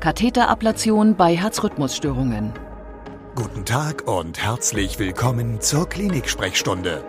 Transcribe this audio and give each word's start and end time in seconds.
Katheterablation 0.00 1.14
bei 1.14 1.36
Herzrhythmusstörungen. 1.36 2.54
Guten 3.34 3.66
Tag 3.66 4.08
und 4.08 4.42
herzlich 4.42 4.98
willkommen 4.98 5.60
zur 5.60 5.86
Klinik-Sprechstunde, 5.86 7.04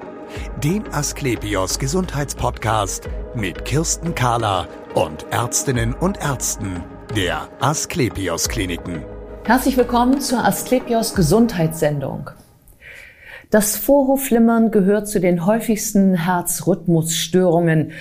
dem 0.61 0.83
Asklepios 0.91 1.79
Gesundheitspodcast 1.79 3.07
mit 3.33 3.63
Kirsten 3.63 4.13
Kahler 4.13 4.67
und 4.93 5.25
Ärztinnen 5.31 5.93
und 5.93 6.19
Ärzten 6.19 6.83
der 7.15 7.47
Asklepios 7.61 8.49
Kliniken. 8.49 9.05
Herzlich 9.45 9.77
willkommen 9.77 10.19
zur 10.19 10.43
Asklepios 10.43 11.15
Gesundheitssendung. 11.15 12.29
Das 13.51 13.75
Vorhofflimmern 13.75 14.71
gehört 14.71 15.09
zu 15.09 15.19
den 15.19 15.45
häufigsten 15.45 16.13
Herzrhythmusstörungen. 16.13 17.91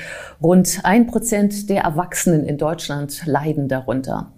Rund 0.41 0.79
ein 0.85 1.09
Prozent 1.09 1.69
der 1.69 1.83
Erwachsenen 1.83 2.45
in 2.45 2.57
Deutschland 2.57 3.27
leiden 3.27 3.67
darunter. 3.67 4.31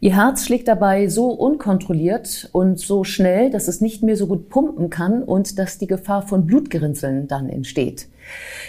Ihr 0.00 0.16
Herz 0.16 0.46
schlägt 0.46 0.66
dabei 0.66 1.08
so 1.08 1.26
unkontrolliert 1.26 2.48
und 2.52 2.80
so 2.80 3.04
schnell, 3.04 3.50
dass 3.50 3.68
es 3.68 3.82
nicht 3.82 4.02
mehr 4.02 4.16
so 4.16 4.26
gut 4.26 4.48
pumpen 4.48 4.88
kann 4.88 5.22
und 5.22 5.58
dass 5.58 5.76
die 5.76 5.86
Gefahr 5.86 6.22
von 6.22 6.46
Blutgerinnseln 6.46 7.28
dann 7.28 7.50
entsteht. 7.50 8.08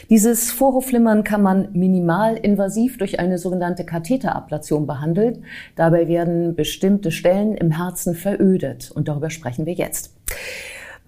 Dieses 0.09 0.51
Vorhofflimmern 0.51 1.23
kann 1.23 1.41
man 1.41 1.69
minimalinvasiv 1.71 2.97
durch 2.97 3.21
eine 3.21 3.37
sogenannte 3.37 3.85
Katheterablation 3.85 4.85
behandeln. 4.85 5.45
Dabei 5.77 6.09
werden 6.09 6.55
bestimmte 6.55 7.11
Stellen 7.11 7.55
im 7.55 7.71
Herzen 7.71 8.15
verödet 8.15 8.91
und 8.93 9.07
darüber 9.07 9.29
sprechen 9.29 9.65
wir 9.65 9.73
jetzt. 9.73 10.13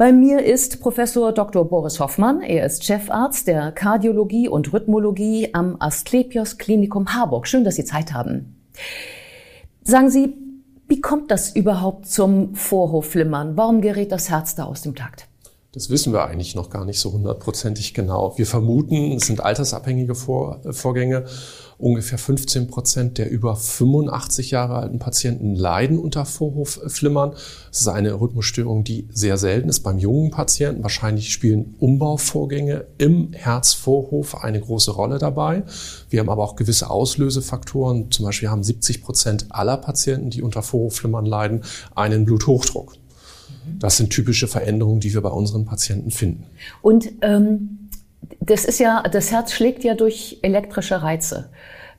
Bei 0.02 0.12
mir 0.12 0.44
ist 0.44 0.82
Professor 0.82 1.32
Dr. 1.32 1.64
Boris 1.64 2.00
Hoffmann. 2.00 2.42
Er 2.42 2.66
ist 2.66 2.84
Chefarzt 2.84 3.46
der 3.46 3.72
Kardiologie 3.72 4.50
und 4.50 4.73
Rhythmologie 4.73 5.54
am 5.54 5.80
Asklepios 5.80 6.58
Klinikum 6.58 7.14
Harburg. 7.14 7.46
Schön, 7.48 7.64
dass 7.64 7.76
Sie 7.76 7.86
Zeit 7.86 8.12
haben. 8.12 8.56
Sagen 9.84 10.09
Sie, 10.09 10.34
wie 10.88 11.02
kommt 11.02 11.30
das 11.30 11.56
überhaupt 11.56 12.08
zum 12.08 12.56
Vorhofflimmern? 12.56 13.58
Warum 13.58 13.80
gerät 13.81 14.12
das 14.12 14.31
Herz 14.31 14.56
da 14.56 14.64
aus 14.64 14.81
dem 14.81 14.95
Takt? 14.95 15.28
Das 15.73 15.89
wissen 15.89 16.11
wir 16.11 16.25
eigentlich 16.25 16.53
noch 16.53 16.69
gar 16.69 16.83
nicht 16.83 17.00
so 17.00 17.14
hundertprozentig 17.14 17.94
genau. 17.94 18.38
Wir 18.38 18.45
vermuten, 18.45 19.14
es 19.14 19.27
sind 19.27 19.39
altersabhängige 19.39 20.16
Vor 20.16 20.59
Vorgänge. 20.69 21.23
Ungefähr 21.78 22.17
15 22.17 22.67
Prozent 22.67 23.17
der 23.17 23.31
über 23.31 23.55
85 23.55 24.52
Jahre 24.52 24.75
alten 24.75 25.00
Patienten 25.00 25.55
leiden 25.55 25.97
unter 25.97 26.25
Vorhofflimmern. 26.25 27.31
Das 27.69 27.80
ist 27.80 27.88
eine 27.88 28.19
Rhythmusstörung, 28.19 28.83
die 28.83 29.08
sehr 29.13 29.38
selten 29.38 29.69
ist 29.69 29.80
beim 29.80 29.97
jungen 29.97 30.30
Patienten. 30.30 30.83
Wahrscheinlich 30.83 31.31
spielen 31.31 31.73
Umbauvorgänge 31.80 32.88
im 32.97 33.31
Herzvorhof 33.31 34.44
eine 34.44 34.59
große 34.59 34.91
Rolle 34.91 35.19
dabei. 35.19 35.63
Wir 36.09 36.19
haben 36.19 36.30
aber 36.30 36.44
auch 36.44 36.58
gewisse 36.58 36.89
Auslösefaktoren. 36.89 38.11
Zum 38.11 38.25
Beispiel 38.25 38.50
haben 38.50 38.63
70 38.63 39.02
Prozent 39.02 39.45
aller 39.52 39.78
Patienten, 39.78 40.31
die 40.31 40.41
unter 40.41 40.63
Vorhofflimmern 40.63 41.25
leiden, 41.25 41.63
einen 41.95 42.25
Bluthochdruck. 42.25 43.00
Das 43.80 43.97
sind 43.97 44.09
typische 44.11 44.47
Veränderungen, 44.47 44.99
die 44.99 45.13
wir 45.13 45.21
bei 45.21 45.30
unseren 45.30 45.66
Patienten 45.66 46.11
finden. 46.11 46.45
Und 46.81 47.11
ähm, 47.21 47.89
das 48.39 48.66
ist 48.66 48.80
ja, 48.80 49.03
das 49.03 49.31
Herz 49.31 49.52
schlägt 49.53 49.83
ja 49.83 49.95
durch 49.95 50.39
elektrische 50.41 51.02
Reize. 51.02 51.49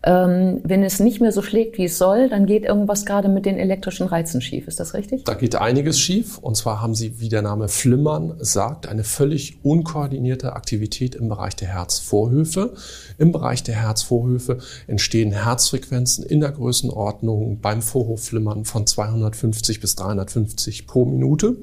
Ähm, 0.05 0.61
wenn 0.64 0.83
es 0.83 0.98
nicht 0.98 1.20
mehr 1.20 1.31
so 1.31 1.42
schlägt, 1.42 1.78
wie 1.78 1.84
es 1.84 1.97
soll, 1.97 2.28
dann 2.28 2.47
geht 2.47 2.64
irgendwas 2.64 3.06
gerade 3.06 3.28
mit 3.28 3.47
den 3.47 3.56
elektrischen 3.56 4.08
Reizen 4.08 4.41
schief. 4.41 4.67
Ist 4.67 4.81
das 4.81 4.95
richtig? 4.95 5.25
Da 5.25 5.34
geht 5.34 5.55
einiges 5.55 6.00
schief. 6.00 6.39
Und 6.39 6.56
zwar 6.56 6.81
haben 6.81 6.97
Sie, 6.97 7.20
wie 7.20 7.28
der 7.28 7.42
Name 7.42 7.69
Flimmern 7.69 8.34
sagt, 8.41 8.89
eine 8.89 9.05
völlig 9.05 9.64
unkoordinierte 9.64 10.55
Aktivität 10.55 11.14
im 11.14 11.28
Bereich 11.28 11.55
der 11.55 11.69
Herzvorhöfe. 11.69 12.75
Im 13.19 13.30
Bereich 13.30 13.62
der 13.62 13.77
Herzvorhöfe 13.77 14.58
entstehen 14.89 15.30
Herzfrequenzen 15.30 16.25
in 16.25 16.41
der 16.41 16.50
Größenordnung 16.50 17.61
beim 17.61 17.80
Vorhofflimmern 17.80 18.64
von 18.64 18.86
250 18.86 19.80
bis 19.80 19.95
350 19.95 20.89
pro 20.89 21.05
Minute. 21.05 21.56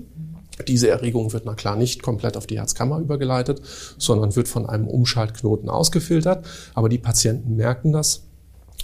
Diese 0.67 0.89
Erregung 0.89 1.33
wird 1.33 1.45
na 1.45 1.55
klar 1.55 1.75
nicht 1.75 2.03
komplett 2.03 2.35
auf 2.37 2.47
die 2.47 2.57
Herzkammer 2.57 2.99
übergeleitet, 2.99 3.61
sondern 3.97 4.35
wird 4.35 4.47
von 4.47 4.65
einem 4.65 4.87
Umschaltknoten 4.87 5.69
ausgefiltert. 5.69 6.45
Aber 6.73 6.89
die 6.89 6.97
Patienten 6.97 7.55
merken 7.55 7.91
das 7.91 8.28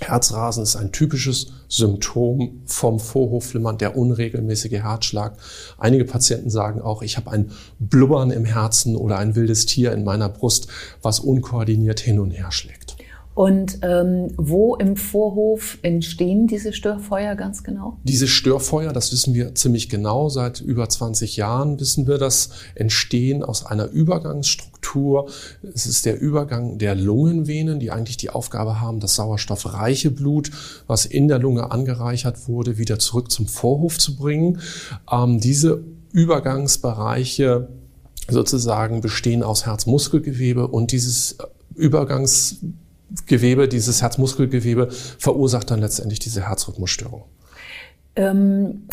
Herzrasen 0.01 0.63
ist 0.63 0.75
ein 0.75 0.91
typisches 0.91 1.53
Symptom 1.69 2.61
vom 2.65 2.99
Vorhofflimmern, 2.99 3.77
der 3.77 3.97
unregelmäßige 3.97 4.83
Herzschlag. 4.83 5.37
Einige 5.77 6.05
Patienten 6.05 6.49
sagen 6.49 6.81
auch, 6.81 7.01
ich 7.01 7.17
habe 7.17 7.31
ein 7.31 7.51
Blubbern 7.79 8.31
im 8.31 8.45
Herzen 8.45 8.95
oder 8.95 9.17
ein 9.17 9.35
wildes 9.35 9.65
Tier 9.65 9.93
in 9.93 10.03
meiner 10.03 10.29
Brust, 10.29 10.67
was 11.01 11.19
unkoordiniert 11.19 11.99
hin 11.99 12.19
und 12.19 12.31
her 12.31 12.51
schlägt. 12.51 12.95
Und 13.35 13.79
ähm, 13.81 14.31
wo 14.37 14.75
im 14.75 14.95
Vorhof 14.95 15.77
entstehen 15.81 16.47
diese 16.47 16.71
Störfeuer 16.71 17.35
ganz 17.35 17.63
genau? 17.65 17.97
Diese 18.03 18.29
Störfeuer, 18.29 18.93
das 18.93 19.11
wissen 19.11 19.33
wir 19.33 19.53
ziemlich 19.55 19.89
genau. 19.89 20.29
Seit 20.29 20.61
über 20.61 20.87
20 20.87 21.35
Jahren 21.35 21.77
wissen 21.77 22.07
wir, 22.07 22.17
das 22.17 22.51
entstehen 22.75 23.43
aus 23.43 23.65
einer 23.65 23.89
Übergangsstruktur. 23.89 24.74
Es 25.73 25.85
ist 25.85 26.05
der 26.05 26.19
Übergang 26.19 26.77
der 26.77 26.95
Lungenvenen, 26.95 27.79
die 27.79 27.91
eigentlich 27.91 28.17
die 28.17 28.29
Aufgabe 28.29 28.79
haben, 28.79 28.99
das 28.99 29.15
sauerstoffreiche 29.15 30.11
Blut, 30.11 30.51
was 30.87 31.05
in 31.05 31.27
der 31.27 31.39
Lunge 31.39 31.71
angereichert 31.71 32.47
wurde, 32.47 32.77
wieder 32.77 32.99
zurück 32.99 33.31
zum 33.31 33.47
Vorhof 33.47 33.97
zu 33.97 34.15
bringen. 34.15 34.59
Ähm, 35.11 35.39
diese 35.39 35.83
Übergangsbereiche 36.11 37.67
sozusagen 38.29 39.01
bestehen 39.01 39.43
aus 39.43 39.65
Herzmuskelgewebe 39.65 40.67
und 40.67 40.91
dieses 40.91 41.37
Übergangs 41.75 42.57
Gewebe, 43.27 43.67
dieses 43.67 44.01
Herzmuskelgewebe 44.01 44.89
verursacht 44.89 45.69
dann 45.71 45.79
letztendlich 45.79 46.19
diese 46.19 46.47
Herzrhythmusstörung. 46.47 47.23
Ähm, 48.15 48.87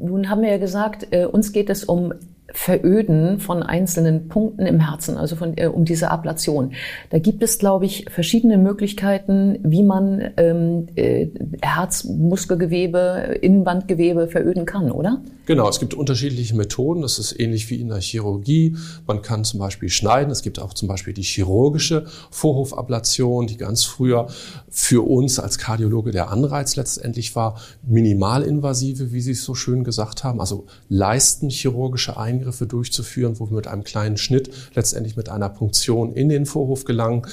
nun 0.00 0.28
haben 0.28 0.42
wir 0.42 0.50
ja 0.50 0.58
gesagt, 0.58 1.08
äh, 1.10 1.24
uns 1.26 1.52
geht 1.52 1.70
es 1.70 1.84
um 1.84 2.12
Veröden 2.56 3.38
von 3.38 3.62
einzelnen 3.62 4.28
Punkten 4.28 4.64
im 4.64 4.80
Herzen, 4.80 5.18
also 5.18 5.36
von, 5.36 5.58
äh, 5.58 5.66
um 5.66 5.84
diese 5.84 6.10
Ablation. 6.10 6.72
Da 7.10 7.18
gibt 7.18 7.42
es, 7.42 7.58
glaube 7.58 7.84
ich, 7.84 8.06
verschiedene 8.08 8.56
Möglichkeiten, 8.56 9.58
wie 9.62 9.82
man 9.82 10.30
ähm, 10.38 10.86
äh, 10.96 11.28
Herzmuskelgewebe, 11.60 13.38
Innenbandgewebe 13.42 14.28
veröden 14.28 14.64
kann, 14.64 14.90
oder? 14.90 15.20
Genau, 15.44 15.68
es 15.68 15.78
gibt 15.78 15.94
unterschiedliche 15.94 16.56
Methoden. 16.56 17.02
Das 17.02 17.20
ist 17.20 17.38
ähnlich 17.38 17.70
wie 17.70 17.80
in 17.80 17.88
der 17.88 18.00
Chirurgie. 18.00 18.76
Man 19.06 19.22
kann 19.22 19.44
zum 19.44 19.60
Beispiel 19.60 19.90
schneiden. 19.90 20.32
Es 20.32 20.42
gibt 20.42 20.58
auch 20.58 20.72
zum 20.74 20.88
Beispiel 20.88 21.12
die 21.12 21.22
chirurgische 21.22 22.06
Vorhofablation, 22.30 23.46
die 23.46 23.56
ganz 23.56 23.84
früher 23.84 24.26
für 24.70 25.06
uns 25.06 25.38
als 25.38 25.58
Kardiologe 25.58 26.10
der 26.10 26.30
Anreiz 26.30 26.74
letztendlich 26.74 27.36
war. 27.36 27.60
Minimalinvasive, 27.86 29.12
wie 29.12 29.20
Sie 29.20 29.32
es 29.32 29.44
so 29.44 29.54
schön 29.54 29.84
gesagt 29.84 30.24
haben, 30.24 30.40
also 30.40 30.66
leisten 30.88 31.48
chirurgische 31.48 32.16
Eingriffe 32.16 32.45
Eingriffe 32.46 32.66
durchzuführen, 32.66 33.38
wo 33.38 33.50
wir 33.50 33.56
mit 33.56 33.66
einem 33.66 33.82
kleinen 33.82 34.16
Schnitt 34.16 34.50
letztendlich 34.74 35.16
mit 35.16 35.28
einer 35.28 35.48
Punktion 35.48 36.12
in 36.14 36.28
den 36.28 36.46
Vorhof 36.46 36.84
gelangen. 36.84 37.26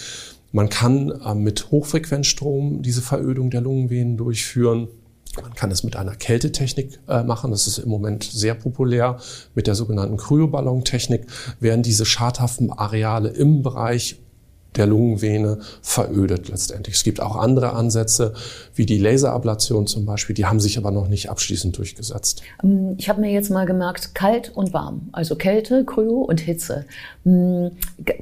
Man 0.51 0.69
kann 0.69 1.12
äh, 1.12 1.35
mit 1.35 1.72
Hochfrequenzstrom 1.72 2.81
diese 2.81 3.01
Verödung 3.01 3.50
der 3.50 3.62
Lungenvenen 3.62 4.18
durchführen. 4.18 4.88
Man 5.41 5.53
kann 5.56 5.72
es 5.72 5.84
mit 5.84 5.96
einer 5.96 6.16
Kältetechnik 6.16 7.00
äh, 7.07 7.23
machen. 7.23 7.52
Das 7.52 7.68
ist 7.68 7.79
im 7.79 7.90
Moment 7.90 8.23
sehr 8.23 8.56
populär. 8.56 9.18
Mit 9.56 9.68
der 9.68 9.75
sogenannten 9.75 10.18
Kryoballon-Technik 10.18 11.25
werden 11.59 11.84
diese 11.84 12.06
schadhaften 12.06 12.72
Areale 12.72 13.29
im 13.29 13.63
Bereich 13.63 14.19
der 14.78 14.85
Lungenvene 14.85 15.59
verödet 15.81 16.50
letztendlich. 16.50 16.95
Es 16.95 17.03
gibt 17.03 17.22
auch 17.22 17.35
andere 17.35 17.73
Ansätze, 17.73 18.34
wie 18.75 18.85
die 18.85 18.97
Laserablation 18.97 19.88
zum 19.88 20.06
Beispiel, 20.06 20.35
die 20.35 20.45
haben 20.45 20.59
sich 20.59 20.78
aber 20.78 20.91
noch 20.91 21.07
nicht 21.07 21.29
abschließend 21.29 21.78
durchgesetzt. 21.78 22.41
Ähm, 22.63 22.95
ich 22.97 23.09
habe 23.09 23.22
mir 23.22 23.31
jetzt 23.31 23.50
mal 23.50 23.66
gemerkt, 23.66 24.16
kalt 24.16 24.51
und 24.56 24.73
warm, 24.73 25.09
also 25.11 25.35
Kälte, 25.35 25.85
Kryo 25.85 26.22
und 26.22 26.39
Hitze. 26.39 26.85
Hm, 27.23 27.72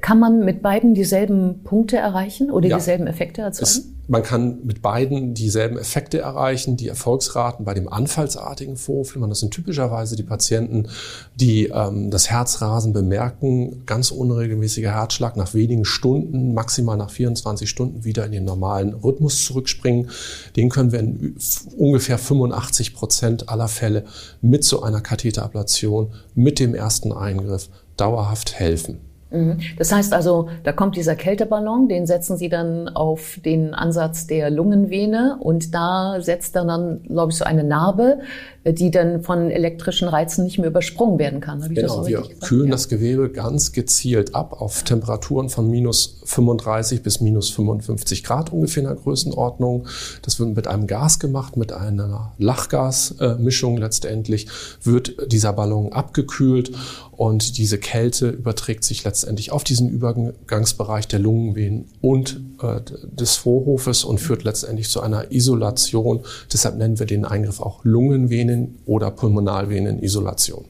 kann 0.01 0.19
man 0.19 0.45
mit 0.45 0.61
beiden 0.61 0.93
dieselben 0.93 1.63
Punkte 1.63 1.97
erreichen 1.97 2.51
oder 2.51 2.67
ja. 2.67 2.77
dieselben 2.77 3.07
Effekte 3.07 3.41
erzeugen? 3.41 3.63
Es 3.63 3.91
man 4.11 4.23
kann 4.23 4.59
mit 4.65 4.81
beiden 4.81 5.33
dieselben 5.33 5.77
Effekte 5.77 6.19
erreichen. 6.19 6.75
Die 6.75 6.89
Erfolgsraten 6.89 7.63
bei 7.63 7.73
dem 7.73 7.87
anfallsartigen 7.87 8.75
Vorhofflimmern, 8.75 9.29
das 9.29 9.39
sind 9.39 9.53
typischerweise 9.53 10.17
die 10.17 10.23
Patienten, 10.23 10.89
die 11.35 11.67
ähm, 11.67 12.11
das 12.11 12.29
Herzrasen 12.29 12.91
bemerken, 12.91 13.83
ganz 13.85 14.11
unregelmäßiger 14.11 14.91
Herzschlag 14.91 15.37
nach 15.37 15.53
wenigen 15.53 15.85
Stunden, 15.85 16.53
maximal 16.53 16.97
nach 16.97 17.09
24 17.09 17.69
Stunden 17.69 18.03
wieder 18.03 18.25
in 18.25 18.33
den 18.33 18.43
normalen 18.43 18.95
Rhythmus 18.95 19.45
zurückspringen. 19.45 20.09
Den 20.57 20.67
können 20.67 20.91
wir 20.91 20.99
in 20.99 21.37
ungefähr 21.77 22.17
85 22.17 22.93
Prozent 22.93 23.47
aller 23.47 23.69
Fälle 23.69 24.03
mit 24.41 24.65
so 24.65 24.83
einer 24.83 24.99
Katheterablation, 24.99 26.11
mit 26.35 26.59
dem 26.59 26.75
ersten 26.75 27.13
Eingriff 27.13 27.69
dauerhaft 27.95 28.55
helfen. 28.59 29.10
Mhm. 29.31 29.59
Das 29.77 29.91
heißt 29.91 30.13
also, 30.13 30.49
da 30.63 30.73
kommt 30.73 30.97
dieser 30.97 31.15
Kälteballon, 31.15 31.87
den 31.87 32.05
setzen 32.05 32.37
Sie 32.37 32.49
dann 32.49 32.89
auf 32.89 33.39
den 33.43 33.73
Ansatz 33.73 34.27
der 34.27 34.49
Lungenvene 34.49 35.37
und 35.39 35.73
da 35.73 36.17
setzt 36.19 36.55
er 36.55 36.65
dann, 36.65 37.03
glaube 37.03 37.31
ich, 37.31 37.37
so 37.37 37.45
eine 37.45 37.63
Narbe, 37.63 38.19
die 38.65 38.91
dann 38.91 39.23
von 39.23 39.49
elektrischen 39.49 40.07
Reizen 40.07 40.43
nicht 40.43 40.59
mehr 40.59 40.67
übersprungen 40.67 41.17
werden 41.17 41.39
kann. 41.39 41.63
Habe 41.63 41.73
genau, 41.73 42.03
so 42.03 42.07
wir 42.07 42.23
kühlen 42.41 42.67
ja. 42.67 42.71
das 42.71 42.89
Gewebe 42.89 43.29
ganz 43.29 43.71
gezielt 43.71 44.35
ab 44.35 44.61
auf 44.61 44.83
Temperaturen 44.83 45.49
von 45.49 45.69
minus 45.69 46.21
35 46.25 47.01
bis 47.01 47.21
minus 47.21 47.49
55 47.51 48.23
Grad 48.23 48.51
ungefähr 48.53 48.83
in 48.83 48.89
der 48.89 48.97
Größenordnung. 48.97 49.87
Das 50.21 50.39
wird 50.39 50.55
mit 50.55 50.67
einem 50.67 50.87
Gas 50.87 51.19
gemacht, 51.19 51.57
mit 51.57 51.71
einer 51.73 52.33
Lachgasmischung 52.37 53.77
letztendlich 53.77 54.47
wird 54.83 55.31
dieser 55.31 55.53
Ballon 55.53 55.93
abgekühlt 55.93 56.71
und 57.11 57.57
diese 57.57 57.77
Kälte 57.77 58.29
überträgt 58.29 58.83
sich 58.83 59.03
letztendlich 59.03 59.20
auf 59.51 59.63
diesen 59.63 59.89
Übergangsbereich 59.89 61.07
der 61.07 61.19
Lungenvenen 61.19 61.85
und 62.01 62.41
äh, 62.61 62.79
des 63.11 63.35
Vorhofes 63.35 64.03
und 64.03 64.19
führt 64.19 64.43
letztendlich 64.43 64.89
zu 64.89 65.01
einer 65.01 65.31
Isolation. 65.31 66.21
Deshalb 66.51 66.77
nennen 66.77 66.99
wir 66.99 67.05
den 67.05 67.25
Eingriff 67.25 67.59
auch 67.59 67.83
Lungenvenen- 67.83 68.79
oder 68.85 69.11
Pulmonalvenenisolation. 69.11 70.65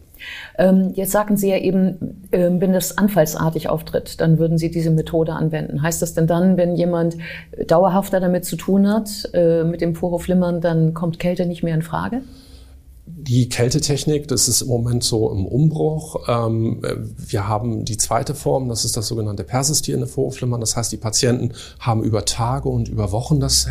Ähm, 0.58 0.92
jetzt 0.96 1.12
sagten 1.12 1.38
Sie 1.38 1.50
ja 1.50 1.58
eben, 1.58 2.28
ähm, 2.32 2.62
wenn 2.62 2.74
das 2.74 2.98
anfallsartig 2.98 3.70
auftritt, 3.70 4.22
dann 4.22 4.38
würden 4.38 4.58
Sie 4.58 4.70
diese 4.70 4.92
Methode 4.92 5.34
anwenden. 5.34 5.82
Heißt 5.82 6.02
das 6.02 6.14
denn 6.14 6.28
dann, 6.28 6.58
wenn 6.58 6.76
jemand 6.76 7.18
dauerhafter 7.68 8.20
damit 8.20 8.46
zu 8.46 8.56
tun 8.56 8.88
hat, 8.88 9.30
äh, 9.34 9.64
mit 9.64 9.82
dem 9.82 9.96
Vorhofflimmern, 9.96 10.62
dann 10.62 10.94
kommt 10.94 11.20
Kälte 11.20 11.46
nicht 11.46 11.64
mehr 11.64 11.76
in 11.76 11.82
Frage? 11.82 12.22
Die 13.24 13.50
Kältetechnik, 13.50 14.28
das 14.28 14.48
ist 14.48 14.62
im 14.62 14.68
Moment 14.68 15.04
so 15.04 15.32
im 15.32 15.46
Umbruch. 15.46 16.28
Ähm, 16.28 16.82
wir 17.18 17.48
haben 17.48 17.86
die 17.86 17.98
zweite 17.98 18.34
Form, 18.34 18.68
das 18.68 18.84
ist 18.84 18.98
das 18.98 19.08
sogenannte 19.08 19.44
persistierende 19.44 20.08
Vorhofflimmern. 20.08 20.60
Das 20.60 20.76
heißt, 20.76 20.92
die 20.92 20.98
Patienten 20.98 21.54
haben 21.80 22.04
über 22.04 22.26
Tage 22.26 22.68
und 22.68 22.88
über 22.88 23.12
Wochen 23.12 23.40
das 23.40 23.68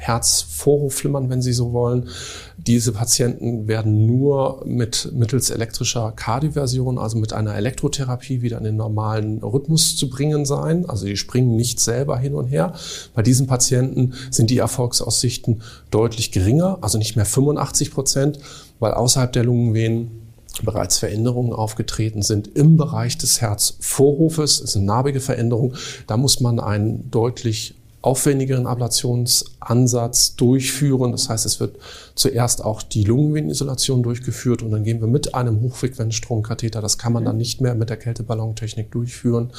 ähm, 0.00 0.06
Herzvorhofflimmern, 0.06 1.30
wenn 1.30 1.42
Sie 1.42 1.52
so 1.52 1.72
wollen. 1.72 2.08
Diese 2.56 2.92
Patienten 2.92 3.68
werden 3.68 4.06
nur 4.06 4.62
mit 4.66 5.10
mittels 5.12 5.50
elektrischer 5.50 6.12
Kardioversion, 6.12 6.98
also 6.98 7.18
mit 7.18 7.32
einer 7.32 7.54
Elektrotherapie, 7.54 8.42
wieder 8.42 8.58
in 8.58 8.64
den 8.64 8.76
normalen 8.76 9.42
Rhythmus 9.42 9.96
zu 9.96 10.08
bringen 10.08 10.44
sein. 10.44 10.88
Also 10.88 11.06
die 11.06 11.16
springen 11.16 11.56
nicht 11.56 11.80
selber 11.80 12.18
hin 12.18 12.34
und 12.34 12.46
her. 12.46 12.74
Bei 13.14 13.22
diesen 13.22 13.46
Patienten 13.46 14.14
sind 14.30 14.50
die 14.50 14.58
Erfolgsaussichten 14.58 15.62
deutlich 15.90 16.32
geringer, 16.32 16.78
also 16.80 16.98
nicht 16.98 17.16
mehr 17.16 17.26
85 17.26 17.92
Prozent, 17.92 18.38
weil 18.78 18.92
außerhalb 18.92 19.32
der 19.32 19.44
Lungenvenen 19.44 20.20
bereits 20.62 20.98
Veränderungen 20.98 21.52
aufgetreten 21.52 22.22
sind 22.22 22.48
im 22.56 22.76
Bereich 22.76 23.16
des 23.16 23.40
Herzvorhofes. 23.40 24.60
Es 24.60 24.72
sind 24.72 24.84
narbige 24.84 25.20
Veränderungen. 25.20 25.76
Da 26.06 26.16
muss 26.16 26.40
man 26.40 26.60
einen 26.60 27.10
deutlich 27.10 27.74
aufwendigeren 28.02 28.66
Ablationsansatz 28.66 30.36
durchführen. 30.36 31.12
Das 31.12 31.28
heißt, 31.28 31.44
es 31.44 31.60
wird 31.60 31.76
zuerst 32.14 32.64
auch 32.64 32.82
die 32.82 33.04
Lungenvenenisolation 33.04 34.02
durchgeführt 34.02 34.62
und 34.62 34.70
dann 34.70 34.84
gehen 34.84 35.00
wir 35.00 35.08
mit 35.08 35.34
einem 35.34 35.60
Hochfrequenzstromkatheter, 35.60 36.80
das 36.80 36.98
kann 36.98 37.12
man 37.12 37.24
dann 37.24 37.36
nicht 37.36 37.60
mehr 37.60 37.74
mit 37.74 37.90
der 37.90 37.96
Kälteballontechnik 37.96 38.90
durchführen, 38.90 39.50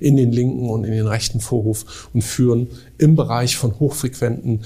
in 0.00 0.16
den 0.16 0.32
linken 0.32 0.70
und 0.70 0.84
in 0.84 0.92
den 0.92 1.06
rechten 1.06 1.40
Vorhof 1.40 2.08
und 2.14 2.22
führen 2.22 2.68
im 2.98 3.16
Bereich 3.16 3.56
von 3.56 3.78
hochfrequenten 3.78 4.64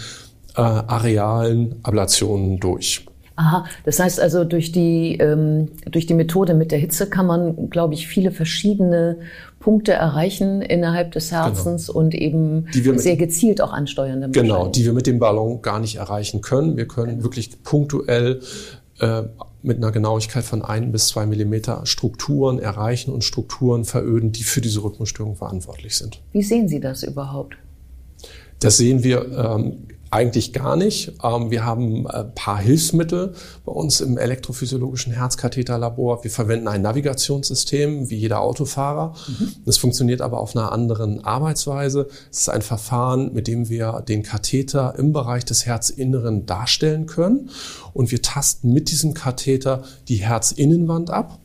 äh, 0.57 0.61
arealen 0.61 1.77
Ablationen 1.83 2.61
durch. 2.61 3.07
Aha, 3.37 3.67
das 3.85 3.99
heißt 3.99 4.21
also, 4.21 4.45
durch 4.45 4.73
die, 4.73 5.17
ähm, 5.19 5.69
durch 5.91 6.07
die 6.07 6.15
Methode 6.15 6.55
mit 6.55 6.71
der 6.71 6.79
Hitze 6.79 7.09
kann 7.09 7.27
man, 7.27 7.71
glaube 7.71 7.95
ich, 7.95 8.07
viele 8.07 8.31
verschiedene 8.31 9.19
Punkte 9.59 9.93
erreichen 9.93 10.61
innerhalb 10.61 11.13
des 11.13 11.31
genau. 11.31 11.47
Herzens 11.47 11.87
genau. 11.87 11.99
und 11.99 12.15
eben 12.15 12.67
sehr 12.97 13.17
gezielt 13.17 13.61
auch 13.61 13.73
ansteuern. 13.73 14.33
Genau, 14.33 14.69
die 14.69 14.85
wir 14.85 14.93
mit 14.93 15.07
dem 15.07 15.19
Ballon 15.19 15.63
gar 15.63 15.79
nicht 15.79 15.97
erreichen 15.97 16.41
können. 16.41 16.77
Wir 16.77 16.87
können 16.87 17.13
genau. 17.13 17.23
wirklich 17.25 17.63
punktuell 17.63 18.41
äh, 19.01 19.23
mit 19.63 19.77
einer 19.77 19.93
Genauigkeit 19.93 20.45
von 20.45 20.63
ein 20.63 20.93
bis 20.93 21.09
zwei 21.09 21.25
Millimeter 21.25 21.87
Strukturen 21.87 22.59
erreichen 22.59 23.13
und 23.13 23.23
Strukturen 23.25 23.85
veröden, 23.85 24.33
die 24.33 24.43
für 24.43 24.61
diese 24.61 24.83
Rhythmusstörung 24.83 25.37
verantwortlich 25.37 25.97
sind. 25.97 26.21
Wie 26.33 26.43
sehen 26.43 26.69
Sie 26.69 26.81
das 26.81 27.03
überhaupt? 27.05 27.57
Das 28.59 28.77
sehen 28.77 29.03
wir 29.03 29.27
ähm, 29.33 29.87
eigentlich 30.13 30.53
gar 30.53 30.77
nicht. 30.77 31.13
Ähm, 31.23 31.51
wir 31.51 31.65
haben 31.65 32.07
ein 32.07 32.27
äh, 32.27 32.31
paar 32.35 32.59
Hilfsmittel 32.59 33.35
bei 33.65 33.73
uns 33.73 34.01
im 34.03 34.19
elektrophysiologischen 34.19 35.13
Herzkatheterlabor. 35.13 36.23
Wir 36.23 36.31
verwenden 36.31 36.69
ein 36.69 36.83
Navigationssystem 36.83 38.11
wie 38.11 38.17
jeder 38.17 38.41
Autofahrer. 38.41 39.15
Mhm. 39.27 39.53
Das 39.65 39.79
funktioniert 39.79 40.21
aber 40.21 40.39
auf 40.39 40.55
einer 40.55 40.71
anderen 40.71 41.25
Arbeitsweise. 41.25 42.09
Es 42.31 42.41
ist 42.41 42.49
ein 42.51 42.63
Verfahren, 42.63 43.33
mit 43.33 43.47
dem 43.47 43.71
wir 43.71 44.05
den 44.07 44.23
Katheter 44.23 44.95
im 44.99 45.13
Bereich 45.13 45.47
des 45.47 45.65
Herzinneren 45.65 46.45
darstellen 46.45 47.07
können. 47.07 47.49
Und 47.95 48.11
wir 48.11 48.21
tasten 48.21 48.73
mit 48.73 48.91
diesem 48.91 49.15
Katheter 49.15 49.83
die 50.09 50.17
Herzinnenwand 50.17 51.11
ab 51.11 51.42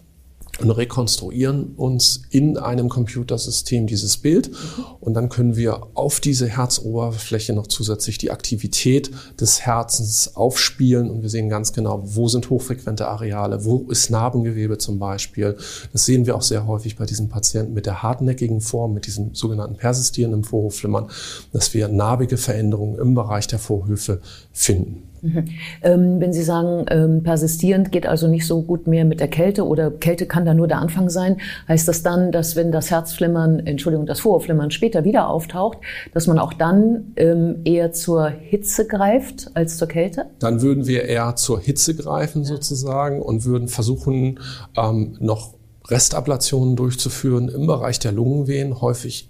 und 0.60 0.72
rekonstruieren 0.72 1.74
uns 1.76 2.22
in 2.30 2.58
einem 2.58 2.90
Computersystem 2.90 3.88
dieses 3.88 4.18
Bild 4.18 4.52
und 5.00 5.14
dann 5.14 5.30
können 5.30 5.56
wir 5.56 5.88
auf 5.94 6.20
diese 6.20 6.48
Herzoberfläche 6.48 7.54
noch 7.54 7.68
zusätzlich 7.68 8.18
die 8.18 8.32
Aktivität 8.32 9.12
des 9.40 9.62
Herzens 9.62 10.36
aufspielen 10.36 11.10
und 11.10 11.22
wir 11.22 11.30
sehen 11.30 11.50
ganz 11.50 11.74
genau, 11.74 12.02
wo 12.04 12.28
sind 12.28 12.50
hochfrequente 12.50 13.08
Areale, 13.08 13.66
wo 13.66 13.86
ist 13.90 14.10
Narbengewebe 14.10 14.78
zum 14.78 15.00
Beispiel. 15.00 15.58
Das 15.94 16.06
sehen 16.06 16.26
wir 16.26 16.36
auch 16.36 16.42
sehr 16.42 16.66
häufig 16.66 16.96
bei 16.96 17.06
diesen 17.06 17.30
Patienten 17.30 17.74
mit 17.74 17.86
der 17.86 18.02
hartnäckigen 18.02 18.62
Form, 18.62 18.94
mit 18.94 19.06
diesem 19.06 19.36
sogenannten 19.36 19.76
persistierenden 19.76 20.44
Vorhofflimmern, 20.44 21.10
dass 21.54 21.74
wir 21.74 21.88
narbige 21.88 22.38
Veränderungen 22.38 22.98
im 22.98 23.14
Bereich 23.14 23.48
der 23.48 23.60
Vorhöfe 23.60 24.22
finden. 24.52 25.07
Mhm. 25.22 25.46
Ähm, 25.84 26.20
wenn 26.20 26.34
Sie 26.34 26.44
sagen, 26.44 26.86
ähm, 26.90 27.24
persistierend 27.24 27.92
geht 27.92 28.08
also 28.08 28.28
nicht 28.28 28.48
so 28.48 28.62
gut 28.62 28.88
mehr 28.88 29.06
mit 29.06 29.20
der 29.20 29.28
Kälte 29.28 29.66
oder 29.66 29.92
Kälte 29.92 30.26
kann 30.26 30.46
da 30.46 30.54
nur 30.54 30.68
der 30.68 30.80
Anfang 30.80 31.10
sein, 31.10 31.38
heißt 31.68 31.88
das 31.88 32.04
dann, 32.04 32.32
dass 32.32 32.56
wenn 32.56 32.72
das 32.72 32.90
Herzflimmern, 32.90 33.60
Entschuldigung, 33.60 34.06
das 34.06 34.20
Vorhofflimmern 34.20 34.72
später 34.72 35.04
wieder 35.04 35.30
auftaucht, 35.30 35.78
dass 36.14 36.26
man 36.28 36.40
auch 36.40 36.54
dann 36.54 37.14
ähm, 37.16 37.58
eher 37.64 37.92
zur 37.92 38.30
Hitze 38.30 38.88
greift 38.88 39.52
als 39.54 39.78
zur 39.78 39.88
Kälte? 39.88 40.26
Dann 40.40 40.62
würden 40.62 40.88
wir 40.88 41.04
eher 41.04 41.36
zur 41.36 41.60
Hitze 41.60 41.96
greifen 41.96 42.42
ja. 42.42 42.50
sozusagen 42.50 43.22
und 43.22 43.46
würden 43.46 43.68
versuchen, 43.68 44.40
ähm, 44.76 45.16
noch 45.20 45.54
Restablationen 45.90 46.76
durchzuführen 46.76 47.50
im 47.50 47.68
Bereich 47.68 48.00
der 48.00 48.12
Lungenvenen, 48.12 48.82
häufig 48.82 49.30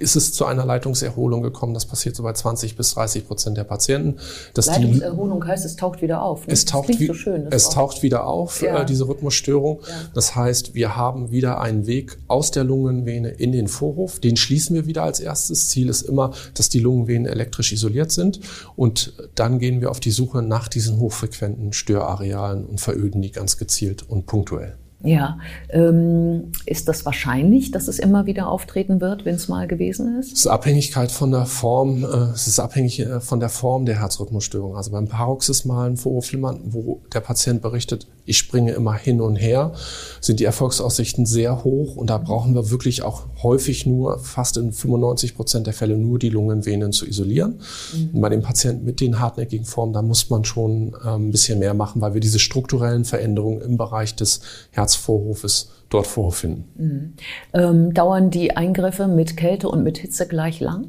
ist 0.00 0.16
es 0.16 0.32
zu 0.32 0.46
einer 0.46 0.64
Leitungserholung 0.64 1.42
gekommen. 1.42 1.74
Das 1.74 1.86
passiert 1.86 2.16
so 2.16 2.22
bei 2.22 2.32
20 2.32 2.76
bis 2.76 2.94
30 2.94 3.26
Prozent 3.26 3.56
der 3.56 3.64
Patienten. 3.64 4.16
Dass 4.54 4.66
Leitungserholung 4.66 5.46
heißt, 5.46 5.64
es 5.64 5.76
taucht 5.76 6.02
wieder 6.02 6.22
auf. 6.22 6.46
Ne? 6.46 6.52
Es, 6.52 6.64
taucht, 6.64 6.92
so 6.94 7.14
schön, 7.14 7.46
es 7.50 7.68
taucht 7.70 8.02
wieder 8.02 8.26
auf, 8.26 8.62
ja. 8.62 8.80
äh, 8.80 8.86
diese 8.86 9.06
Rhythmusstörung. 9.06 9.80
Ja. 9.86 9.94
Das 10.14 10.34
heißt, 10.34 10.74
wir 10.74 10.96
haben 10.96 11.30
wieder 11.30 11.60
einen 11.60 11.86
Weg 11.86 12.18
aus 12.28 12.50
der 12.50 12.64
Lungenvene 12.64 13.28
in 13.28 13.52
den 13.52 13.68
Vorhof. 13.68 14.20
Den 14.20 14.36
schließen 14.36 14.74
wir 14.74 14.86
wieder 14.86 15.02
als 15.02 15.20
erstes. 15.20 15.68
Ziel 15.68 15.88
ist 15.88 16.02
immer, 16.02 16.32
dass 16.54 16.68
die 16.68 16.80
Lungenvenen 16.80 17.26
elektrisch 17.26 17.72
isoliert 17.72 18.10
sind. 18.10 18.40
Und 18.76 19.12
dann 19.34 19.58
gehen 19.58 19.80
wir 19.80 19.90
auf 19.90 20.00
die 20.00 20.10
Suche 20.10 20.42
nach 20.42 20.68
diesen 20.68 20.98
hochfrequenten 20.98 21.72
Störarealen 21.72 22.64
und 22.64 22.80
veröden 22.80 23.22
die 23.22 23.32
ganz 23.32 23.58
gezielt 23.58 24.08
und 24.08 24.26
punktuell. 24.26 24.76
Ja, 25.02 25.38
ähm, 25.70 26.52
ist 26.66 26.86
das 26.86 27.06
wahrscheinlich, 27.06 27.70
dass 27.70 27.88
es 27.88 27.98
immer 27.98 28.26
wieder 28.26 28.48
auftreten 28.48 29.00
wird, 29.00 29.24
wenn 29.24 29.34
es 29.34 29.48
mal 29.48 29.66
gewesen 29.66 30.18
ist? 30.18 30.32
Es 30.32 30.40
ist 30.40 30.46
Abhängigkeit 30.46 31.10
von 31.10 31.30
der 31.30 31.46
Form, 31.46 32.04
äh, 32.04 32.32
es 32.34 32.46
ist 32.46 32.60
abhängig 32.60 33.00
äh, 33.00 33.20
von 33.20 33.40
der 33.40 33.48
Form 33.48 33.86
der 33.86 33.98
Herzrhythmusstörung. 33.98 34.76
Also 34.76 34.90
beim 34.90 35.08
paroxysmalen 35.08 35.96
Vorhofflimmern, 35.96 36.60
wo 36.66 37.00
der 37.14 37.20
Patient 37.20 37.62
berichtet, 37.62 38.06
ich 38.26 38.36
springe 38.36 38.72
immer 38.72 38.94
hin 38.94 39.22
und 39.22 39.36
her, 39.36 39.72
sind 40.20 40.38
die 40.38 40.44
Erfolgsaussichten 40.44 41.24
sehr 41.24 41.64
hoch 41.64 41.96
und 41.96 42.10
da 42.10 42.18
brauchen 42.18 42.54
wir 42.54 42.70
wirklich 42.70 43.02
auch 43.02 43.24
häufig 43.42 43.86
nur, 43.86 44.18
fast 44.18 44.58
in 44.58 44.72
95 44.72 45.34
Prozent 45.34 45.66
der 45.66 45.74
Fälle 45.74 45.96
nur 45.96 46.18
die 46.18 46.28
Lungenvenen 46.28 46.92
zu 46.92 47.06
isolieren. 47.06 47.60
Mhm. 47.92 48.20
bei 48.20 48.28
den 48.28 48.42
Patienten 48.42 48.84
mit 48.84 49.00
den 49.00 49.18
hartnäckigen 49.18 49.64
Formen, 49.64 49.92
da 49.92 50.02
muss 50.02 50.28
man 50.28 50.44
schon 50.44 50.94
äh, 51.04 51.08
ein 51.08 51.30
bisschen 51.30 51.58
mehr 51.58 51.74
machen, 51.74 52.02
weil 52.02 52.12
wir 52.12 52.20
diese 52.20 52.38
strukturellen 52.38 53.04
Veränderungen 53.04 53.62
im 53.62 53.78
Bereich 53.78 54.14
des 54.14 54.40
Herz 54.70 54.89
Herzvorhofes 54.90 55.70
dort 55.88 56.06
vorfinden. 56.06 56.64
Mhm. 56.76 57.12
Ähm, 57.52 57.94
dauern 57.94 58.30
die 58.30 58.56
Eingriffe 58.56 59.06
mit 59.06 59.36
Kälte 59.36 59.68
und 59.68 59.82
mit 59.82 59.98
Hitze 59.98 60.26
gleich 60.26 60.60
lang? 60.60 60.88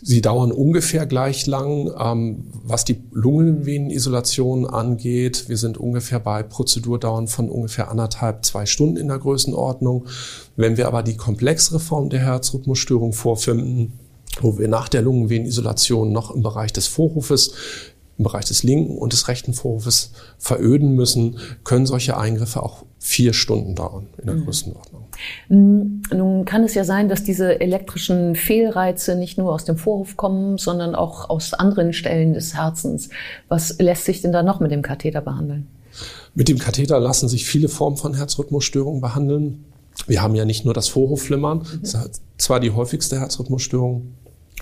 Sie 0.00 0.22
dauern 0.22 0.52
ungefähr 0.52 1.06
gleich 1.06 1.46
lang. 1.46 1.90
Ähm, 1.98 2.44
was 2.64 2.84
die 2.84 3.02
Lungenvenenisolation 3.10 4.64
angeht, 4.64 5.48
wir 5.48 5.56
sind 5.56 5.76
ungefähr 5.76 6.20
bei 6.20 6.42
Prozedurdauern 6.42 7.26
von 7.26 7.50
ungefähr 7.50 7.90
anderthalb, 7.90 8.44
zwei 8.44 8.64
Stunden 8.64 8.96
in 8.96 9.08
der 9.08 9.18
Größenordnung. 9.18 10.06
Wenn 10.56 10.76
wir 10.76 10.86
aber 10.86 11.02
die 11.02 11.16
komplexere 11.16 11.80
Form 11.80 12.10
der 12.10 12.20
Herzrhythmusstörung 12.20 13.12
vorfinden, 13.12 13.98
wo 14.40 14.56
wir 14.56 14.68
nach 14.68 14.88
der 14.88 15.02
Lungenvenenisolation 15.02 16.12
noch 16.12 16.32
im 16.32 16.42
Bereich 16.42 16.72
des 16.72 16.86
Vorhofes 16.86 17.52
im 18.18 18.24
Bereich 18.24 18.44
des 18.44 18.62
linken 18.62 18.98
und 18.98 19.12
des 19.12 19.28
rechten 19.28 19.54
Vorhofes 19.54 20.12
veröden 20.38 20.94
müssen, 20.94 21.38
können 21.64 21.86
solche 21.86 22.16
Eingriffe 22.16 22.62
auch 22.62 22.84
vier 22.98 23.32
Stunden 23.32 23.76
dauern 23.76 24.08
in 24.18 24.26
der 24.26 24.34
mhm. 24.34 24.44
Größenordnung. 24.44 25.04
Mm, 25.48 26.02
nun 26.14 26.44
kann 26.44 26.64
es 26.64 26.74
ja 26.74 26.84
sein, 26.84 27.08
dass 27.08 27.22
diese 27.22 27.60
elektrischen 27.60 28.34
Fehlreize 28.34 29.14
nicht 29.14 29.38
nur 29.38 29.52
aus 29.52 29.64
dem 29.64 29.76
Vorhof 29.76 30.16
kommen, 30.16 30.58
sondern 30.58 30.94
auch 30.94 31.30
aus 31.30 31.54
anderen 31.54 31.92
Stellen 31.92 32.34
des 32.34 32.54
Herzens. 32.54 33.08
Was 33.48 33.78
lässt 33.78 34.04
sich 34.04 34.20
denn 34.20 34.32
da 34.32 34.42
noch 34.42 34.60
mit 34.60 34.72
dem 34.72 34.82
Katheter 34.82 35.20
behandeln? 35.20 35.68
Mit 36.34 36.48
dem 36.48 36.58
Katheter 36.58 37.00
lassen 37.00 37.28
sich 37.28 37.44
viele 37.44 37.68
Formen 37.68 37.96
von 37.96 38.14
Herzrhythmusstörungen 38.14 39.00
behandeln. 39.00 39.64
Wir 40.06 40.22
haben 40.22 40.34
ja 40.34 40.44
nicht 40.44 40.64
nur 40.64 40.74
das 40.74 40.88
Vorhofflimmern, 40.88 41.58
mhm. 41.58 41.80
das 41.82 41.94
ist 41.94 42.22
zwar 42.36 42.60
die 42.60 42.70
häufigste 42.72 43.18
Herzrhythmusstörung, 43.18 44.12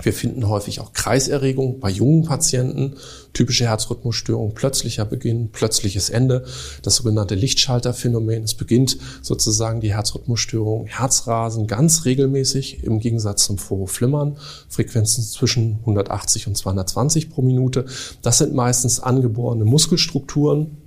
wir 0.02 0.12
finden 0.12 0.48
häufig 0.48 0.80
auch 0.80 0.92
Kreiserregung 0.92 1.80
bei 1.80 1.90
jungen 1.90 2.24
Patienten, 2.24 2.94
typische 3.32 3.66
Herzrhythmusstörung, 3.66 4.54
plötzlicher 4.54 5.04
Beginn, 5.04 5.50
plötzliches 5.50 6.10
Ende, 6.10 6.44
das 6.82 6.96
sogenannte 6.96 7.34
Lichtschalterphänomen. 7.34 8.44
Es 8.44 8.54
beginnt 8.54 8.98
sozusagen 9.22 9.80
die 9.80 9.94
Herzrhythmusstörung, 9.94 10.86
Herzrasen 10.86 11.66
ganz 11.66 12.04
regelmäßig 12.04 12.84
im 12.84 13.00
Gegensatz 13.00 13.44
zum 13.44 13.58
Vorhofflimmern, 13.58 14.36
Frequenzen 14.68 15.24
zwischen 15.24 15.78
180 15.80 16.46
und 16.46 16.56
220 16.56 17.30
pro 17.30 17.42
Minute. 17.42 17.86
Das 18.22 18.38
sind 18.38 18.54
meistens 18.54 19.00
angeborene 19.00 19.64
Muskelstrukturen, 19.64 20.78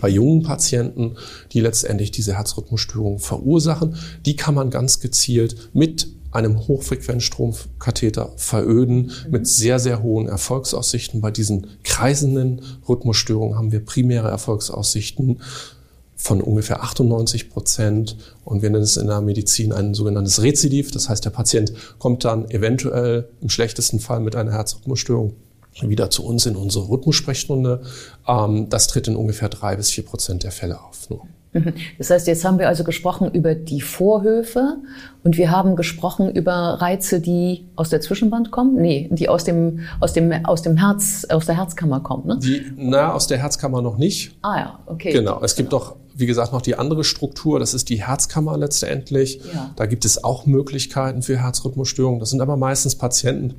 bei 0.00 0.08
jungen 0.08 0.42
Patienten, 0.42 1.16
die 1.52 1.60
letztendlich 1.60 2.10
diese 2.10 2.34
Herzrhythmusstörung 2.36 3.18
verursachen. 3.18 3.96
Die 4.24 4.36
kann 4.36 4.54
man 4.54 4.70
ganz 4.70 5.00
gezielt 5.00 5.68
mit 5.74 6.08
einem 6.32 6.66
Hochfrequenzstromkatheter 6.66 8.32
veröden 8.36 9.12
mhm. 9.24 9.30
mit 9.30 9.46
sehr, 9.46 9.78
sehr 9.78 10.02
hohen 10.02 10.28
Erfolgsaussichten. 10.28 11.20
Bei 11.20 11.30
diesen 11.30 11.68
kreisenden 11.84 12.62
Rhythmusstörungen 12.88 13.56
haben 13.56 13.72
wir 13.72 13.84
primäre 13.84 14.28
Erfolgsaussichten 14.28 15.40
von 16.16 16.40
ungefähr 16.40 16.82
98 16.82 17.50
Prozent. 17.50 18.16
Und 18.44 18.62
wir 18.62 18.70
nennen 18.70 18.84
es 18.84 18.96
in 18.96 19.08
der 19.08 19.20
Medizin 19.20 19.72
ein 19.72 19.94
sogenanntes 19.94 20.42
Rezidiv. 20.42 20.90
Das 20.90 21.08
heißt, 21.08 21.24
der 21.24 21.30
Patient 21.30 21.72
kommt 21.98 22.24
dann 22.24 22.50
eventuell 22.50 23.28
im 23.40 23.48
schlechtesten 23.48 24.00
Fall 24.00 24.20
mit 24.20 24.36
einer 24.36 24.52
Herzrhythmusstörung 24.52 25.34
wieder 25.80 26.10
zu 26.10 26.24
uns 26.24 26.46
in 26.46 26.56
unsere 26.56 26.88
Rhythmussprechstunde. 26.88 27.82
Ähm, 28.26 28.68
das 28.68 28.86
tritt 28.86 29.08
in 29.08 29.16
ungefähr 29.16 29.48
drei 29.48 29.76
bis 29.76 29.90
vier 29.90 30.04
Prozent 30.04 30.44
der 30.44 30.52
Fälle 30.52 30.80
auf. 30.80 31.08
Das 31.98 32.10
heißt, 32.10 32.26
jetzt 32.26 32.44
haben 32.44 32.58
wir 32.58 32.68
also 32.68 32.84
gesprochen 32.84 33.30
über 33.32 33.54
die 33.54 33.80
Vorhöfe 33.80 34.78
und 35.22 35.36
wir 35.36 35.50
haben 35.50 35.76
gesprochen 35.76 36.30
über 36.34 36.52
Reize, 36.52 37.20
die 37.20 37.66
aus 37.76 37.90
der 37.90 38.00
Zwischenwand 38.00 38.50
kommen? 38.50 38.76
Nee, 38.76 39.08
die 39.12 39.28
aus 39.28 39.44
dem, 39.44 39.80
aus 40.00 40.12
dem, 40.12 40.32
aus 40.44 40.62
dem 40.62 40.76
Herz, 40.76 41.26
aus 41.28 41.46
der 41.46 41.56
Herzkammer 41.56 42.00
kommen, 42.00 42.26
ne? 42.26 42.38
Die, 42.42 42.62
na, 42.76 43.12
aus 43.12 43.26
der 43.26 43.38
Herzkammer 43.38 43.82
noch 43.82 43.98
nicht. 43.98 44.36
Ah 44.42 44.58
ja, 44.58 44.78
okay. 44.86 45.12
Genau. 45.12 45.40
Es 45.42 45.54
gibt 45.54 45.72
doch, 45.72 45.96
wie 46.14 46.26
gesagt, 46.26 46.52
noch 46.52 46.62
die 46.62 46.76
andere 46.76 47.04
Struktur. 47.04 47.60
Das 47.60 47.74
ist 47.74 47.88
die 47.88 48.02
Herzkammer 48.04 48.56
letztendlich. 48.56 49.40
Ja. 49.52 49.70
Da 49.76 49.86
gibt 49.86 50.04
es 50.04 50.22
auch 50.24 50.46
Möglichkeiten 50.46 51.22
für 51.22 51.38
Herzrhythmusstörungen. 51.38 52.20
Das 52.20 52.30
sind 52.30 52.40
aber 52.40 52.56
meistens 52.56 52.96
Patienten, 52.96 53.54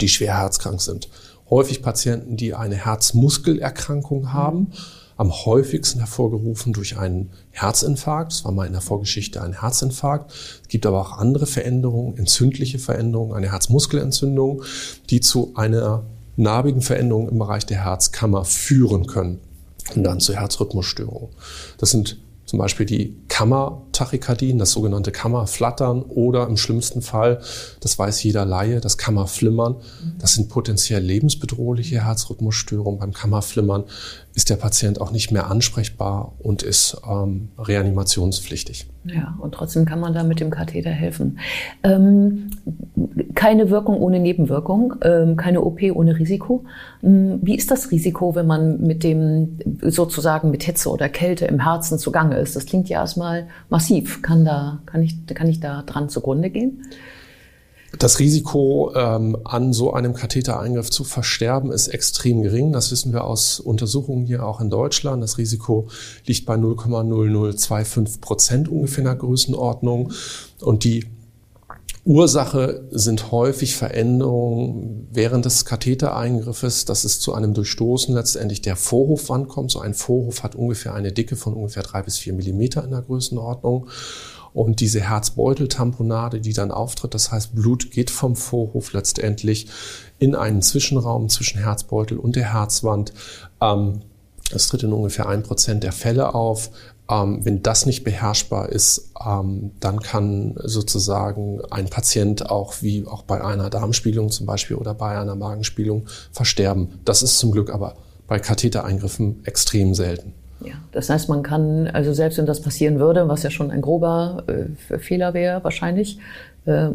die 0.00 0.08
schwer 0.08 0.38
herzkrank 0.38 0.80
sind. 0.80 1.08
Häufig 1.50 1.82
Patienten, 1.82 2.36
die 2.36 2.54
eine 2.54 2.74
Herzmuskelerkrankung 2.74 4.32
haben. 4.32 4.58
Mhm 4.58 4.72
am 5.16 5.32
häufigsten 5.32 6.00
hervorgerufen 6.00 6.72
durch 6.72 6.98
einen 6.98 7.30
Herzinfarkt. 7.50 8.32
Das 8.32 8.44
war 8.44 8.52
mal 8.52 8.66
in 8.66 8.72
der 8.72 8.80
Vorgeschichte 8.80 9.42
ein 9.42 9.60
Herzinfarkt. 9.60 10.32
Es 10.62 10.68
gibt 10.68 10.86
aber 10.86 11.00
auch 11.00 11.18
andere 11.18 11.46
Veränderungen, 11.46 12.16
entzündliche 12.16 12.78
Veränderungen, 12.78 13.34
eine 13.34 13.52
Herzmuskelentzündung, 13.52 14.62
die 15.10 15.20
zu 15.20 15.52
einer 15.54 16.04
narbigen 16.36 16.82
Veränderung 16.82 17.28
im 17.28 17.38
Bereich 17.38 17.64
der 17.66 17.84
Herzkammer 17.84 18.44
führen 18.44 19.06
können 19.06 19.40
und 19.94 20.02
dann 20.02 20.20
zu 20.20 20.34
Herzrhythmusstörungen. 20.34 21.30
Das 21.78 21.90
sind 21.90 22.18
zum 22.46 22.58
Beispiel 22.58 22.84
die 22.86 23.16
Kammertachykardien, 23.28 24.58
das 24.58 24.72
sogenannte 24.72 25.12
Kammerflattern 25.12 26.02
oder 26.02 26.46
im 26.46 26.56
schlimmsten 26.56 27.00
Fall, 27.00 27.40
das 27.80 27.98
weiß 27.98 28.22
jeder 28.22 28.44
Laie, 28.44 28.80
das 28.80 28.98
Kammerflimmern. 28.98 29.76
Das 30.18 30.34
sind 30.34 30.50
potenziell 30.50 31.02
lebensbedrohliche 31.02 32.04
Herzrhythmusstörungen. 32.04 33.00
Beim 33.00 33.12
Kammerflimmern 33.12 33.84
ist 34.34 34.50
der 34.50 34.56
Patient 34.56 35.00
auch 35.00 35.12
nicht 35.12 35.30
mehr 35.30 35.48
ansprechbar 35.48 36.32
und 36.40 36.64
ist 36.64 37.00
ähm, 37.08 37.50
reanimationspflichtig. 37.56 38.88
Ja, 39.04 39.36
und 39.38 39.52
trotzdem 39.52 39.84
kann 39.84 40.00
man 40.00 40.12
da 40.12 40.24
mit 40.24 40.40
dem 40.40 40.50
Katheter 40.50 40.90
helfen. 40.90 41.38
Ähm, 41.84 42.50
keine 43.34 43.70
Wirkung 43.70 43.98
ohne 43.98 44.18
Nebenwirkung, 44.18 44.94
ähm, 45.02 45.36
keine 45.36 45.60
OP 45.60 45.80
ohne 45.82 46.18
Risiko. 46.18 46.64
Ähm, 47.02 47.38
wie 47.42 47.54
ist 47.54 47.70
das 47.70 47.92
Risiko, 47.92 48.34
wenn 48.34 48.46
man 48.46 48.80
mit 48.80 49.04
dem 49.04 49.58
sozusagen 49.82 50.50
mit 50.50 50.64
Hitze 50.64 50.90
oder 50.90 51.08
Kälte 51.08 51.44
im 51.44 51.62
Herzen 51.62 51.98
zugange 51.98 52.36
ist? 52.38 52.56
Das 52.56 52.66
klingt 52.66 52.88
ja 52.88 53.00
erstmal 53.00 53.46
massiv. 53.68 54.20
Kann 54.22 54.44
da, 54.44 54.80
kann 54.86 55.02
ich, 55.02 55.26
kann 55.26 55.48
ich 55.48 55.60
da 55.60 55.82
dran 55.82 56.08
zugrunde 56.08 56.50
gehen? 56.50 56.82
Das 57.98 58.18
Risiko, 58.18 58.92
ähm, 58.94 59.36
an 59.44 59.72
so 59.72 59.92
einem 59.92 60.14
Kathetereingriff 60.14 60.90
zu 60.90 61.04
versterben, 61.04 61.70
ist 61.70 61.88
extrem 61.88 62.42
gering. 62.42 62.72
Das 62.72 62.90
wissen 62.90 63.12
wir 63.12 63.24
aus 63.24 63.60
Untersuchungen 63.60 64.26
hier 64.26 64.46
auch 64.46 64.60
in 64.60 64.70
Deutschland. 64.70 65.22
Das 65.22 65.38
Risiko 65.38 65.88
liegt 66.26 66.46
bei 66.46 66.54
0,0025 66.54 68.20
Prozent 68.20 68.68
ungefähr 68.68 68.98
in 68.98 69.04
der 69.04 69.16
Größenordnung. 69.16 70.12
Und 70.60 70.84
die 70.84 71.06
Ursache 72.06 72.86
sind 72.90 73.32
häufig 73.32 73.76
Veränderungen 73.76 75.08
während 75.10 75.46
des 75.46 75.64
Kathetereingriffes, 75.64 76.84
dass 76.84 77.04
es 77.04 77.18
zu 77.18 77.32
einem 77.32 77.54
Durchstoßen 77.54 78.14
letztendlich 78.14 78.60
der 78.60 78.76
Vorhofwand 78.76 79.48
kommt. 79.48 79.70
So 79.70 79.80
ein 79.80 79.94
Vorhof 79.94 80.42
hat 80.42 80.54
ungefähr 80.54 80.92
eine 80.94 81.12
Dicke 81.12 81.36
von 81.36 81.54
ungefähr 81.54 81.82
drei 81.82 82.02
bis 82.02 82.18
vier 82.18 82.34
Millimeter 82.34 82.84
in 82.84 82.90
der 82.90 83.00
Größenordnung. 83.00 83.88
Und 84.54 84.78
diese 84.78 85.00
Herzbeuteltamponade, 85.00 86.40
die 86.40 86.52
dann 86.52 86.70
auftritt, 86.70 87.12
das 87.12 87.32
heißt, 87.32 87.56
Blut 87.56 87.90
geht 87.90 88.08
vom 88.08 88.36
Vorhof 88.36 88.92
letztendlich 88.92 89.66
in 90.20 90.36
einen 90.36 90.62
Zwischenraum 90.62 91.28
zwischen 91.28 91.58
Herzbeutel 91.58 92.18
und 92.18 92.36
der 92.36 92.54
Herzwand. 92.54 93.12
Ähm, 93.60 94.02
das 94.52 94.68
tritt 94.68 94.84
in 94.84 94.92
ungefähr 94.92 95.28
ein 95.28 95.42
Prozent 95.42 95.82
der 95.82 95.90
Fälle 95.90 96.34
auf. 96.36 96.70
Ähm, 97.10 97.44
wenn 97.44 97.62
das 97.62 97.84
nicht 97.84 98.04
beherrschbar 98.04 98.68
ist, 98.68 99.10
ähm, 99.26 99.72
dann 99.80 100.00
kann 100.00 100.54
sozusagen 100.62 101.60
ein 101.70 101.90
Patient 101.90 102.48
auch 102.48 102.80
wie 102.80 103.06
auch 103.08 103.22
bei 103.22 103.44
einer 103.44 103.70
Darmspiegelung 103.70 104.30
zum 104.30 104.46
Beispiel 104.46 104.76
oder 104.76 104.94
bei 104.94 105.18
einer 105.18 105.34
Magenspiegelung 105.34 106.06
versterben. 106.30 107.00
Das 107.04 107.22
ist 107.24 107.40
zum 107.40 107.50
Glück 107.50 107.70
aber 107.70 107.96
bei 108.28 108.38
Kathetereingriffen 108.38 109.44
extrem 109.44 109.94
selten. 109.94 110.32
Ja, 110.64 110.74
das 110.92 111.10
heißt, 111.10 111.28
man 111.28 111.42
kann, 111.42 111.86
also 111.88 112.12
selbst 112.12 112.38
wenn 112.38 112.46
das 112.46 112.60
passieren 112.60 112.98
würde, 112.98 113.28
was 113.28 113.42
ja 113.42 113.50
schon 113.50 113.70
ein 113.70 113.80
grober 113.80 114.44
äh, 114.46 114.98
Fehler 114.98 115.34
wäre 115.34 115.62
wahrscheinlich, 115.64 116.18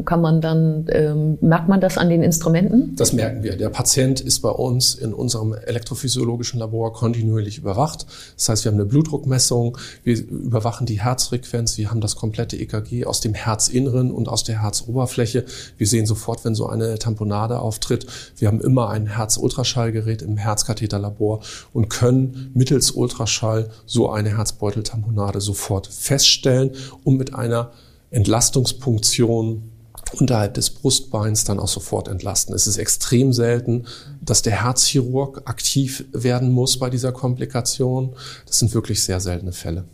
kann 0.04 0.20
man 0.20 0.40
dann, 0.40 0.86
ähm, 0.90 1.38
merkt 1.40 1.68
man 1.68 1.80
das 1.80 1.96
an 1.96 2.08
den 2.08 2.24
Instrumenten? 2.24 2.96
Das 2.96 3.12
merken 3.12 3.44
wir. 3.44 3.56
Der 3.56 3.68
Patient 3.68 4.20
ist 4.20 4.40
bei 4.40 4.50
uns 4.50 4.96
in 4.96 5.14
unserem 5.14 5.54
elektrophysiologischen 5.54 6.58
Labor 6.58 6.92
kontinuierlich 6.92 7.58
überwacht. 7.58 8.04
Das 8.36 8.48
heißt, 8.48 8.64
wir 8.64 8.72
haben 8.72 8.78
eine 8.78 8.86
Blutdruckmessung, 8.86 9.78
wir 10.02 10.18
überwachen 10.18 10.86
die 10.86 11.00
Herzfrequenz, 11.00 11.78
wir 11.78 11.90
haben 11.90 12.00
das 12.00 12.16
komplette 12.16 12.56
EKG 12.56 13.04
aus 13.04 13.20
dem 13.20 13.34
Herzinneren 13.34 14.10
und 14.10 14.28
aus 14.28 14.42
der 14.42 14.60
Herzoberfläche. 14.60 15.44
Wir 15.78 15.86
sehen 15.86 16.04
sofort, 16.04 16.44
wenn 16.44 16.56
so 16.56 16.68
eine 16.68 16.98
Tamponade 16.98 17.60
auftritt. 17.60 18.06
Wir 18.38 18.48
haben 18.48 18.60
immer 18.60 18.90
ein 18.90 19.06
Herzultraschallgerät 19.06 20.22
im 20.22 20.36
Herzkatheterlabor 20.36 21.42
und 21.72 21.88
können 21.88 22.50
mittels 22.54 22.90
Ultraschall 22.90 23.70
so 23.86 24.10
eine 24.10 24.36
Herzbeuteltamponade 24.36 25.40
sofort 25.40 25.86
feststellen, 25.86 26.72
um 27.04 27.16
mit 27.16 27.34
einer 27.34 27.70
Entlastungspunktion 28.10 29.70
unterhalb 30.18 30.54
des 30.54 30.70
Brustbeins 30.70 31.44
dann 31.44 31.60
auch 31.60 31.68
sofort 31.68 32.08
entlasten. 32.08 32.54
Es 32.54 32.66
ist 32.66 32.78
extrem 32.78 33.32
selten, 33.32 33.86
dass 34.20 34.42
der 34.42 34.64
Herzchirurg 34.64 35.42
aktiv 35.44 36.04
werden 36.12 36.50
muss 36.50 36.78
bei 36.78 36.90
dieser 36.90 37.12
Komplikation. 37.12 38.14
Das 38.46 38.58
sind 38.58 38.74
wirklich 38.74 39.04
sehr 39.04 39.20
seltene 39.20 39.52
Fälle. 39.52 39.84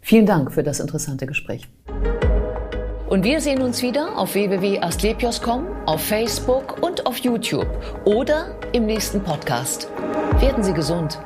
Vielen 0.00 0.26
Dank 0.26 0.52
für 0.52 0.62
das 0.62 0.80
interessante 0.80 1.26
Gespräch. 1.26 1.68
Und 3.08 3.24
wir 3.24 3.40
sehen 3.40 3.62
uns 3.62 3.82
wieder 3.82 4.18
auf 4.18 4.34
www.astlepios.com, 4.34 5.66
auf 5.86 6.02
Facebook 6.02 6.82
und 6.82 7.06
auf 7.06 7.16
YouTube 7.18 7.68
oder 8.04 8.54
im 8.72 8.84
nächsten 8.84 9.22
Podcast. 9.22 9.88
Werden 10.40 10.62
Sie 10.62 10.74
gesund. 10.74 11.18